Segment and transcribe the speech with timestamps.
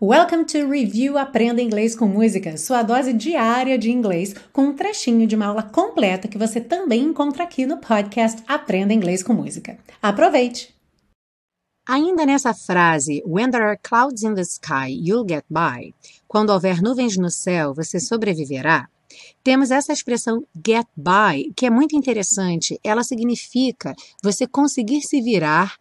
[0.00, 5.26] Welcome to Review Aprenda Inglês com Música, sua dose diária de inglês, com um trechinho
[5.26, 9.76] de uma aula completa que você também encontra aqui no podcast Aprenda Inglês com Música.
[10.00, 10.72] Aproveite!
[11.84, 15.92] Ainda nessa frase, When there are clouds in the sky, you'll get by.
[16.28, 18.88] Quando houver nuvens no céu, você sobreviverá.
[19.42, 22.78] Temos essa expressão get by, que é muito interessante.
[22.84, 25.76] Ela significa você conseguir se virar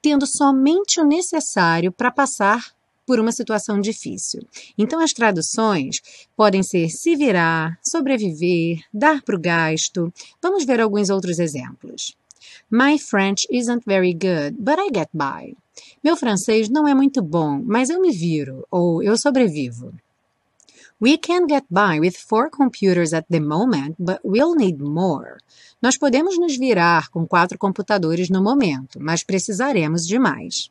[0.00, 2.77] tendo somente o necessário para passar
[3.08, 4.42] por uma situação difícil.
[4.76, 6.02] Então, as traduções
[6.36, 10.12] podem ser se virar, sobreviver, dar para o gasto.
[10.42, 12.14] Vamos ver alguns outros exemplos.
[12.70, 15.56] My French isn't very good, but I get by.
[16.04, 19.90] Meu francês não é muito bom, mas eu me viro ou eu sobrevivo.
[21.00, 25.38] We can get by with four computers at the moment, but we'll need more.
[25.80, 30.70] Nós podemos nos virar com quatro computadores no momento, mas precisaremos de mais.